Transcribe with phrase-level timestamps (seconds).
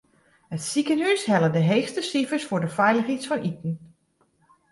[0.55, 3.73] It sikehús helle de heechste sifers foar de feiligens fan iten.